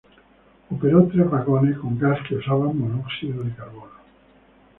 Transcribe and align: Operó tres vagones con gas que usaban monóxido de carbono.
Operó 0.71 1.07
tres 1.09 1.29
vagones 1.29 1.77
con 1.77 1.95
gas 1.99 2.17
que 2.27 2.33
usaban 2.33 2.75
monóxido 2.79 3.43
de 3.43 3.53
carbono. 3.53 3.91